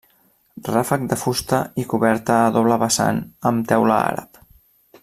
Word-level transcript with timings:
Ràfec 0.69 1.03
de 1.11 1.17
fusta 1.25 1.59
i 1.83 1.85
coberta 1.93 2.39
a 2.47 2.49
doble 2.57 2.81
vessant 2.87 3.23
i 3.27 3.33
amb 3.53 3.71
teula 3.75 4.03
àrab. 4.11 4.43